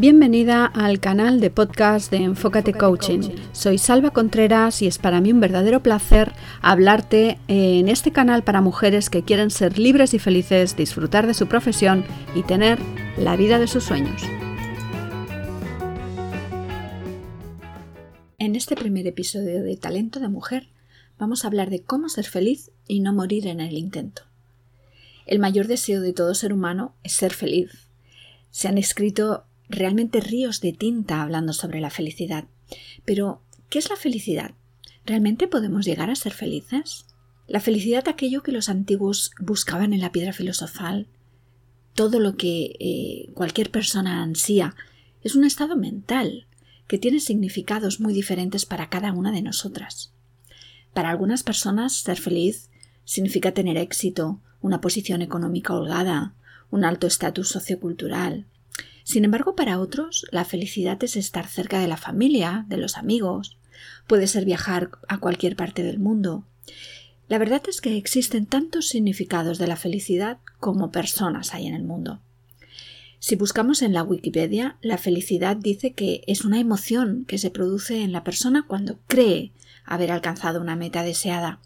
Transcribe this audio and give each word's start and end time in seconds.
Bienvenida 0.00 0.64
al 0.64 1.00
canal 1.00 1.40
de 1.40 1.50
podcast 1.50 2.12
de 2.12 2.18
Enfócate 2.18 2.72
Coaching. 2.72 3.34
Soy 3.50 3.78
Salva 3.78 4.12
Contreras 4.12 4.80
y 4.80 4.86
es 4.86 4.96
para 4.96 5.20
mí 5.20 5.32
un 5.32 5.40
verdadero 5.40 5.82
placer 5.82 6.34
hablarte 6.62 7.40
en 7.48 7.88
este 7.88 8.12
canal 8.12 8.44
para 8.44 8.60
mujeres 8.60 9.10
que 9.10 9.24
quieren 9.24 9.50
ser 9.50 9.76
libres 9.76 10.14
y 10.14 10.20
felices, 10.20 10.76
disfrutar 10.76 11.26
de 11.26 11.34
su 11.34 11.48
profesión 11.48 12.04
y 12.36 12.44
tener 12.44 12.78
la 13.16 13.36
vida 13.36 13.58
de 13.58 13.66
sus 13.66 13.82
sueños. 13.82 14.22
En 18.38 18.54
este 18.54 18.76
primer 18.76 19.08
episodio 19.08 19.64
de 19.64 19.76
Talento 19.76 20.20
de 20.20 20.28
Mujer 20.28 20.68
vamos 21.18 21.42
a 21.42 21.48
hablar 21.48 21.70
de 21.70 21.82
cómo 21.82 22.08
ser 22.08 22.26
feliz 22.26 22.70
y 22.86 23.00
no 23.00 23.12
morir 23.12 23.48
en 23.48 23.58
el 23.58 23.76
intento. 23.76 24.22
El 25.26 25.40
mayor 25.40 25.66
deseo 25.66 26.00
de 26.00 26.12
todo 26.12 26.36
ser 26.36 26.52
humano 26.52 26.94
es 27.02 27.14
ser 27.14 27.34
feliz. 27.34 27.88
Se 28.52 28.68
han 28.68 28.78
escrito 28.78 29.47
realmente 29.68 30.20
ríos 30.20 30.60
de 30.60 30.72
tinta 30.72 31.22
hablando 31.22 31.52
sobre 31.52 31.80
la 31.80 31.90
felicidad. 31.90 32.44
Pero, 33.04 33.42
¿qué 33.68 33.78
es 33.78 33.90
la 33.90 33.96
felicidad? 33.96 34.52
¿Realmente 35.04 35.48
podemos 35.48 35.86
llegar 35.86 36.10
a 36.10 36.16
ser 36.16 36.32
felices? 36.32 37.06
La 37.46 37.60
felicidad 37.60 38.08
aquello 38.08 38.42
que 38.42 38.52
los 38.52 38.68
antiguos 38.68 39.30
buscaban 39.40 39.92
en 39.92 40.00
la 40.00 40.12
piedra 40.12 40.32
filosofal, 40.32 41.06
todo 41.94 42.20
lo 42.20 42.36
que 42.36 42.76
eh, 42.78 43.30
cualquier 43.34 43.70
persona 43.70 44.22
ansía, 44.22 44.74
es 45.22 45.34
un 45.34 45.44
estado 45.44 45.76
mental 45.76 46.46
que 46.86 46.98
tiene 46.98 47.20
significados 47.20 48.00
muy 48.00 48.12
diferentes 48.12 48.66
para 48.66 48.88
cada 48.88 49.12
una 49.12 49.32
de 49.32 49.42
nosotras. 49.42 50.12
Para 50.94 51.10
algunas 51.10 51.42
personas 51.42 51.92
ser 51.94 52.18
feliz 52.18 52.70
significa 53.04 53.52
tener 53.52 53.76
éxito, 53.76 54.40
una 54.60 54.80
posición 54.80 55.22
económica 55.22 55.74
holgada, 55.74 56.34
un 56.70 56.84
alto 56.84 57.06
estatus 57.06 57.48
sociocultural, 57.48 58.46
sin 59.08 59.24
embargo, 59.24 59.56
para 59.56 59.80
otros, 59.80 60.26
la 60.32 60.44
felicidad 60.44 61.02
es 61.02 61.16
estar 61.16 61.46
cerca 61.46 61.80
de 61.80 61.88
la 61.88 61.96
familia, 61.96 62.66
de 62.68 62.76
los 62.76 62.98
amigos, 62.98 63.56
puede 64.06 64.26
ser 64.26 64.44
viajar 64.44 64.90
a 65.08 65.16
cualquier 65.16 65.56
parte 65.56 65.82
del 65.82 65.98
mundo. 65.98 66.44
La 67.26 67.38
verdad 67.38 67.62
es 67.68 67.80
que 67.80 67.96
existen 67.96 68.44
tantos 68.44 68.88
significados 68.88 69.56
de 69.56 69.66
la 69.66 69.76
felicidad 69.76 70.36
como 70.60 70.90
personas 70.90 71.54
hay 71.54 71.66
en 71.66 71.74
el 71.74 71.84
mundo. 71.84 72.20
Si 73.18 73.34
buscamos 73.34 73.80
en 73.80 73.94
la 73.94 74.02
Wikipedia, 74.02 74.76
la 74.82 74.98
felicidad 74.98 75.56
dice 75.56 75.94
que 75.94 76.22
es 76.26 76.44
una 76.44 76.60
emoción 76.60 77.24
que 77.26 77.38
se 77.38 77.50
produce 77.50 78.02
en 78.02 78.12
la 78.12 78.24
persona 78.24 78.66
cuando 78.68 78.98
cree 79.06 79.52
haber 79.86 80.12
alcanzado 80.12 80.60
una 80.60 80.76
meta 80.76 81.02
deseada. 81.02 81.60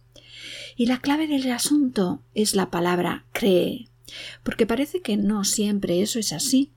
Y 0.76 0.86
la 0.86 1.00
clave 1.00 1.26
del 1.26 1.50
asunto 1.50 2.22
es 2.34 2.54
la 2.54 2.70
palabra 2.70 3.24
cree, 3.32 3.88
porque 4.44 4.64
parece 4.64 5.00
que 5.00 5.16
no 5.16 5.42
siempre 5.42 6.02
eso 6.02 6.20
es 6.20 6.32
así. 6.32 6.70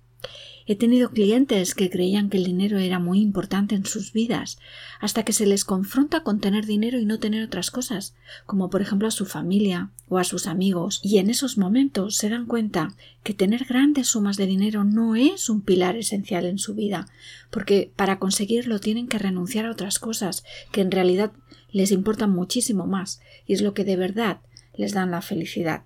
He 0.67 0.75
tenido 0.75 1.11
clientes 1.11 1.75
que 1.75 1.91
creían 1.91 2.29
que 2.29 2.37
el 2.37 2.43
dinero 2.43 2.79
era 2.79 2.97
muy 2.97 3.21
importante 3.21 3.75
en 3.75 3.85
sus 3.85 4.13
vidas, 4.13 4.57
hasta 4.99 5.23
que 5.23 5.31
se 5.31 5.45
les 5.45 5.63
confronta 5.63 6.23
con 6.23 6.39
tener 6.39 6.65
dinero 6.65 6.99
y 6.99 7.05
no 7.05 7.19
tener 7.19 7.43
otras 7.43 7.69
cosas, 7.69 8.15
como 8.47 8.71
por 8.71 8.81
ejemplo 8.81 9.07
a 9.07 9.11
su 9.11 9.27
familia 9.27 9.91
o 10.09 10.17
a 10.17 10.23
sus 10.23 10.47
amigos, 10.47 11.01
y 11.03 11.19
en 11.19 11.29
esos 11.29 11.59
momentos 11.59 12.17
se 12.17 12.29
dan 12.29 12.47
cuenta 12.47 12.95
que 13.23 13.35
tener 13.35 13.65
grandes 13.65 14.07
sumas 14.07 14.37
de 14.37 14.47
dinero 14.47 14.83
no 14.83 15.15
es 15.15 15.49
un 15.49 15.61
pilar 15.61 15.97
esencial 15.97 16.45
en 16.45 16.57
su 16.57 16.73
vida, 16.73 17.07
porque 17.51 17.91
para 17.95 18.17
conseguirlo 18.17 18.79
tienen 18.79 19.07
que 19.07 19.19
renunciar 19.19 19.67
a 19.67 19.71
otras 19.71 19.99
cosas 19.99 20.43
que 20.71 20.81
en 20.81 20.89
realidad 20.89 21.31
les 21.71 21.91
importan 21.91 22.31
muchísimo 22.31 22.87
más, 22.87 23.21
y 23.45 23.53
es 23.53 23.61
lo 23.61 23.75
que 23.75 23.83
de 23.83 23.97
verdad 23.97 24.39
les 24.75 24.93
dan 24.93 25.11
la 25.11 25.21
felicidad. 25.21 25.83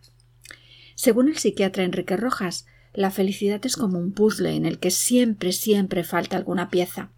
Según 0.95 1.27
el 1.27 1.37
psiquiatra 1.37 1.83
Enrique 1.83 2.15
Rojas, 2.15 2.65
la 2.93 3.11
felicidad 3.11 3.65
es 3.65 3.75
como 3.75 3.99
un 3.99 4.11
puzzle 4.11 4.55
en 4.55 4.65
el 4.65 4.79
que 4.79 4.91
siempre, 4.91 5.51
siempre 5.51 6.03
falta 6.03 6.37
alguna 6.37 6.69
pieza. 6.69 7.11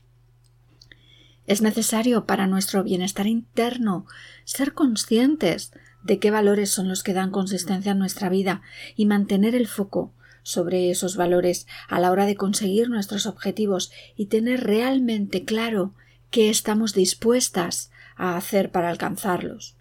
Es 1.47 1.61
necesario 1.61 2.25
para 2.25 2.47
nuestro 2.47 2.83
bienestar 2.83 3.27
interno 3.27 4.05
ser 4.45 4.73
conscientes 4.73 5.71
de 6.03 6.19
qué 6.19 6.31
valores 6.31 6.69
son 6.69 6.87
los 6.87 7.03
que 7.03 7.13
dan 7.13 7.31
consistencia 7.31 7.93
a 7.93 7.95
nuestra 7.95 8.29
vida 8.29 8.61
y 8.95 9.05
mantener 9.05 9.55
el 9.55 9.67
foco 9.67 10.13
sobre 10.43 10.89
esos 10.89 11.15
valores 11.15 11.67
a 11.87 11.99
la 11.99 12.11
hora 12.11 12.25
de 12.25 12.35
conseguir 12.35 12.89
nuestros 12.89 13.25
objetivos 13.25 13.91
y 14.15 14.27
tener 14.27 14.63
realmente 14.63 15.45
claro 15.45 15.93
qué 16.29 16.49
estamos 16.49 16.93
dispuestas 16.93 17.91
a 18.15 18.37
hacer 18.37 18.71
para 18.71 18.89
alcanzarlos. 18.89 19.75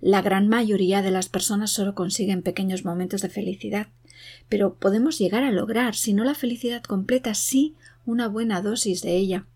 La 0.00 0.22
gran 0.22 0.48
mayoría 0.48 1.02
de 1.02 1.10
las 1.10 1.28
personas 1.28 1.70
solo 1.70 1.94
consiguen 1.94 2.42
pequeños 2.42 2.84
momentos 2.84 3.22
de 3.22 3.28
felicidad 3.28 3.88
pero 4.48 4.74
podemos 4.74 5.18
llegar 5.18 5.42
a 5.44 5.50
lograr, 5.50 5.94
si 5.94 6.12
no 6.12 6.24
la 6.24 6.34
felicidad 6.34 6.82
completa, 6.82 7.34
sí 7.34 7.74
una 8.04 8.28
buena 8.28 8.62
dosis 8.62 9.02
de 9.02 9.16
ella. 9.16 9.46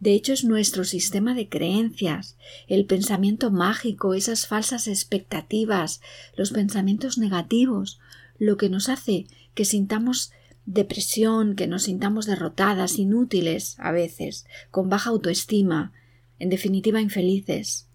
De 0.00 0.12
hecho, 0.12 0.32
es 0.32 0.44
nuestro 0.44 0.84
sistema 0.84 1.34
de 1.34 1.48
creencias, 1.48 2.36
el 2.66 2.84
pensamiento 2.84 3.50
mágico, 3.50 4.14
esas 4.14 4.46
falsas 4.46 4.88
expectativas, 4.88 6.00
los 6.36 6.50
pensamientos 6.50 7.16
negativos, 7.16 8.00
lo 8.38 8.56
que 8.56 8.68
nos 8.68 8.88
hace 8.88 9.26
que 9.54 9.64
sintamos 9.64 10.32
depresión, 10.66 11.54
que 11.54 11.66
nos 11.66 11.84
sintamos 11.84 12.26
derrotadas, 12.26 12.98
inútiles 12.98 13.76
a 13.78 13.92
veces, 13.92 14.46
con 14.70 14.88
baja 14.88 15.10
autoestima, 15.10 15.92
en 16.38 16.48
definitiva 16.48 17.00
infelices. 17.00 17.88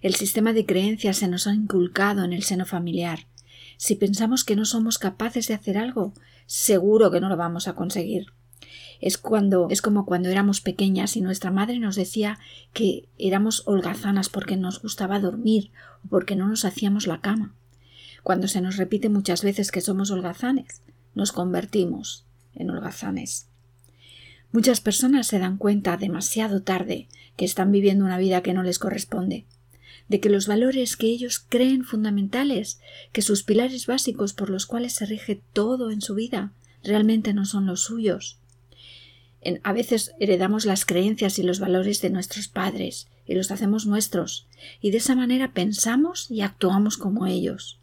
El 0.00 0.14
sistema 0.14 0.52
de 0.52 0.64
creencias 0.64 1.18
se 1.18 1.28
nos 1.28 1.46
ha 1.46 1.54
inculcado 1.54 2.24
en 2.24 2.32
el 2.32 2.44
seno 2.44 2.66
familiar. 2.66 3.26
Si 3.78 3.94
pensamos 3.94 4.44
que 4.44 4.56
no 4.56 4.64
somos 4.64 4.98
capaces 4.98 5.46
de 5.46 5.54
hacer 5.54 5.78
algo, 5.78 6.12
seguro 6.46 7.12
que 7.12 7.20
no 7.20 7.28
lo 7.28 7.36
vamos 7.36 7.68
a 7.68 7.74
conseguir. 7.74 8.32
Es 9.00 9.18
cuando 9.18 9.68
es 9.70 9.80
como 9.80 10.04
cuando 10.04 10.28
éramos 10.28 10.60
pequeñas 10.60 11.16
y 11.16 11.20
nuestra 11.20 11.52
madre 11.52 11.78
nos 11.78 11.94
decía 11.94 12.40
que 12.72 13.08
éramos 13.18 13.62
holgazanas 13.66 14.28
porque 14.28 14.56
nos 14.56 14.82
gustaba 14.82 15.20
dormir 15.20 15.70
o 16.04 16.08
porque 16.08 16.34
no 16.34 16.48
nos 16.48 16.64
hacíamos 16.64 17.06
la 17.06 17.20
cama. 17.20 17.54
Cuando 18.24 18.48
se 18.48 18.60
nos 18.60 18.76
repite 18.76 19.08
muchas 19.08 19.44
veces 19.44 19.70
que 19.70 19.80
somos 19.80 20.10
holgazanes, 20.10 20.82
nos 21.14 21.30
convertimos 21.30 22.26
en 22.54 22.70
holgazanes. 22.70 23.46
Muchas 24.50 24.80
personas 24.80 25.28
se 25.28 25.38
dan 25.38 25.56
cuenta 25.56 25.96
demasiado 25.96 26.62
tarde 26.62 27.06
que 27.36 27.44
están 27.44 27.70
viviendo 27.70 28.04
una 28.04 28.18
vida 28.18 28.42
que 28.42 28.54
no 28.54 28.64
les 28.64 28.80
corresponde 28.80 29.46
de 30.08 30.20
que 30.20 30.30
los 30.30 30.46
valores 30.46 30.96
que 30.96 31.06
ellos 31.06 31.38
creen 31.38 31.84
fundamentales, 31.84 32.80
que 33.12 33.22
sus 33.22 33.42
pilares 33.42 33.86
básicos 33.86 34.32
por 34.32 34.50
los 34.50 34.66
cuales 34.66 34.94
se 34.94 35.06
rige 35.06 35.40
todo 35.52 35.90
en 35.90 36.00
su 36.00 36.14
vida, 36.14 36.52
realmente 36.82 37.34
no 37.34 37.44
son 37.44 37.66
los 37.66 37.82
suyos. 37.82 38.38
a 39.62 39.72
veces 39.72 40.12
heredamos 40.18 40.64
las 40.64 40.84
creencias 40.84 41.38
y 41.38 41.42
los 41.42 41.60
valores 41.60 42.00
de 42.02 42.10
nuestros 42.10 42.48
padres 42.48 43.08
y 43.26 43.34
los 43.34 43.50
hacemos 43.50 43.86
nuestros, 43.86 44.46
y 44.80 44.90
de 44.90 44.98
esa 44.98 45.14
manera 45.14 45.52
pensamos 45.52 46.30
y 46.30 46.40
actuamos 46.40 46.96
como 46.96 47.26
ellos. 47.26 47.78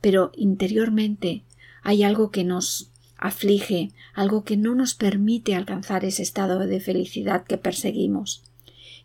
Pero 0.00 0.32
interiormente 0.36 1.44
hay 1.82 2.02
algo 2.02 2.30
que 2.30 2.44
nos 2.44 2.90
aflige, 3.16 3.92
algo 4.14 4.44
que 4.44 4.56
no 4.56 4.74
nos 4.74 4.94
permite 4.94 5.54
alcanzar 5.54 6.04
ese 6.04 6.22
estado 6.22 6.58
de 6.60 6.80
felicidad 6.80 7.44
que 7.44 7.56
perseguimos. 7.56 8.42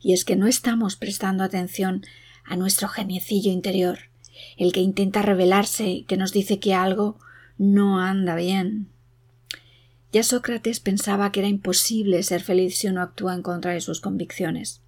Y 0.02 0.14
es 0.14 0.26
que 0.26 0.36
no 0.36 0.48
estamos 0.48 0.96
prestando 0.96 1.44
atención 1.44 2.04
a 2.48 2.56
nuestro 2.56 2.88
geniecillo 2.88 3.52
interior, 3.52 4.00
el 4.58 4.72
que 4.72 4.82
intenta 4.82 5.22
revelarse, 5.22 6.06
que 6.08 6.18
nos 6.18 6.32
dice 6.32 6.60
que 6.60 6.74
algo 6.74 7.20
no 7.58 8.00
anda 8.00 8.36
bien. 8.36 8.88
Ya 10.12 10.24
Sócrates 10.24 10.80
pensaba 10.80 11.32
que 11.32 11.42
era 11.42 11.50
imposible 11.50 12.24
ser 12.24 12.42
feliz 12.42 12.78
si 12.78 12.88
uno 12.88 13.02
actúa 13.02 13.34
en 13.34 13.42
contra 13.42 13.74
de 13.74 13.82
sus 13.82 14.00
convicciones. 14.00 14.82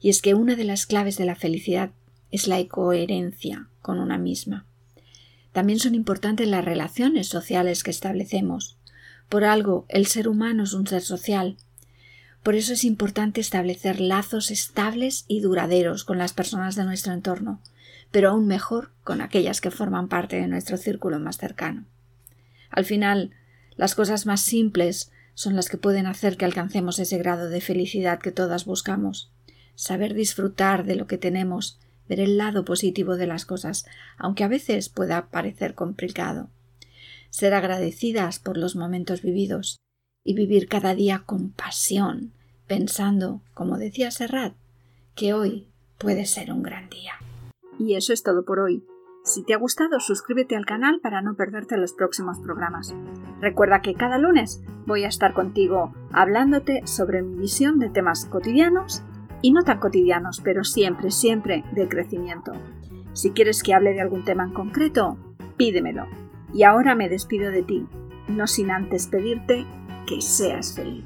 Y 0.00 0.10
es 0.10 0.20
que 0.20 0.34
una 0.34 0.56
de 0.56 0.64
las 0.64 0.86
claves 0.86 1.16
de 1.16 1.24
la 1.24 1.36
felicidad 1.36 1.90
es 2.30 2.48
la 2.48 2.62
coherencia 2.66 3.68
con 3.80 3.98
una 3.98 4.18
misma. 4.18 4.66
También 5.52 5.78
son 5.78 5.94
importantes 5.94 6.48
las 6.48 6.64
relaciones 6.64 7.28
sociales 7.28 7.82
que 7.82 7.90
establecemos. 7.90 8.76
Por 9.28 9.44
algo, 9.44 9.86
el 9.88 10.06
ser 10.06 10.28
humano 10.28 10.64
es 10.64 10.72
un 10.72 10.86
ser 10.86 11.02
social, 11.02 11.56
por 12.42 12.56
eso 12.56 12.72
es 12.72 12.84
importante 12.84 13.40
establecer 13.40 14.00
lazos 14.00 14.50
estables 14.50 15.24
y 15.28 15.40
duraderos 15.40 16.04
con 16.04 16.18
las 16.18 16.32
personas 16.32 16.74
de 16.74 16.84
nuestro 16.84 17.12
entorno, 17.12 17.60
pero 18.10 18.30
aún 18.30 18.46
mejor 18.46 18.90
con 19.04 19.20
aquellas 19.20 19.60
que 19.60 19.70
forman 19.70 20.08
parte 20.08 20.36
de 20.36 20.48
nuestro 20.48 20.76
círculo 20.76 21.20
más 21.20 21.38
cercano. 21.38 21.84
Al 22.70 22.84
final, 22.84 23.30
las 23.76 23.94
cosas 23.94 24.26
más 24.26 24.40
simples 24.40 25.12
son 25.34 25.54
las 25.54 25.68
que 25.68 25.78
pueden 25.78 26.06
hacer 26.06 26.36
que 26.36 26.44
alcancemos 26.44 26.98
ese 26.98 27.16
grado 27.18 27.48
de 27.48 27.60
felicidad 27.60 28.18
que 28.18 28.32
todas 28.32 28.64
buscamos. 28.64 29.30
Saber 29.76 30.12
disfrutar 30.12 30.84
de 30.84 30.96
lo 30.96 31.06
que 31.06 31.18
tenemos, 31.18 31.78
ver 32.08 32.20
el 32.20 32.38
lado 32.38 32.64
positivo 32.64 33.16
de 33.16 33.26
las 33.26 33.46
cosas, 33.46 33.86
aunque 34.18 34.44
a 34.44 34.48
veces 34.48 34.88
pueda 34.88 35.30
parecer 35.30 35.74
complicado. 35.74 36.50
Ser 37.30 37.54
agradecidas 37.54 38.38
por 38.38 38.58
los 38.58 38.76
momentos 38.76 39.22
vividos, 39.22 39.78
y 40.24 40.34
vivir 40.34 40.68
cada 40.68 40.94
día 40.94 41.22
con 41.24 41.50
pasión, 41.50 42.32
pensando, 42.66 43.40
como 43.54 43.78
decía 43.78 44.10
Serrat, 44.10 44.54
que 45.14 45.34
hoy 45.34 45.68
puede 45.98 46.26
ser 46.26 46.52
un 46.52 46.62
gran 46.62 46.88
día. 46.88 47.12
Y 47.78 47.94
eso 47.94 48.12
es 48.12 48.22
todo 48.22 48.44
por 48.44 48.60
hoy. 48.60 48.84
Si 49.24 49.44
te 49.44 49.54
ha 49.54 49.58
gustado, 49.58 50.00
suscríbete 50.00 50.56
al 50.56 50.66
canal 50.66 51.00
para 51.00 51.22
no 51.22 51.36
perderte 51.36 51.76
los 51.76 51.92
próximos 51.92 52.40
programas. 52.40 52.94
Recuerda 53.40 53.80
que 53.80 53.94
cada 53.94 54.18
lunes 54.18 54.62
voy 54.86 55.04
a 55.04 55.08
estar 55.08 55.32
contigo 55.32 55.94
hablándote 56.12 56.82
sobre 56.86 57.22
mi 57.22 57.40
visión 57.40 57.78
de 57.78 57.88
temas 57.88 58.24
cotidianos 58.26 59.02
y 59.40 59.52
no 59.52 59.62
tan 59.62 59.78
cotidianos, 59.78 60.40
pero 60.42 60.64
siempre, 60.64 61.10
siempre 61.10 61.64
de 61.72 61.88
crecimiento. 61.88 62.52
Si 63.12 63.30
quieres 63.30 63.62
que 63.62 63.74
hable 63.74 63.92
de 63.92 64.00
algún 64.00 64.24
tema 64.24 64.44
en 64.44 64.52
concreto, 64.52 65.16
pídemelo. 65.56 66.06
Y 66.52 66.64
ahora 66.64 66.94
me 66.94 67.08
despido 67.08 67.50
de 67.50 67.62
ti, 67.62 67.86
no 68.28 68.46
sin 68.46 68.70
antes 68.70 69.06
pedirte 69.06 69.66
que 70.06 70.20
seas 70.20 70.74
feliz. 70.74 71.04